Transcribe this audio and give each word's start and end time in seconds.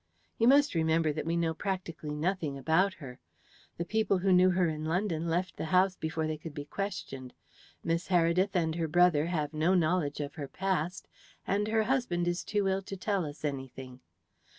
"You 0.39 0.47
must 0.47 0.73
remember 0.73 1.13
that 1.13 1.27
we 1.27 1.35
know 1.37 1.53
practically 1.53 2.09
nothing 2.09 2.57
about 2.57 2.95
her. 2.95 3.19
The 3.77 3.85
people 3.85 4.17
who 4.17 4.33
knew 4.33 4.49
her 4.49 4.67
in 4.67 4.83
London 4.83 5.27
left 5.27 5.57
the 5.57 5.65
house 5.65 5.95
before 5.95 6.25
they 6.25 6.39
could 6.39 6.55
be 6.55 6.65
questioned; 6.65 7.35
Miss 7.83 8.07
Heredith 8.07 8.55
and 8.55 8.73
her 8.73 8.87
brother 8.87 9.27
have 9.27 9.53
no 9.53 9.75
knowledge 9.75 10.19
of 10.19 10.33
her 10.33 10.47
past; 10.47 11.07
and 11.45 11.67
her 11.67 11.83
husband 11.83 12.27
is 12.27 12.43
too 12.43 12.67
ill 12.67 12.81
to 12.81 12.97
tell 12.97 13.27
us 13.27 13.45
anything. 13.45 13.99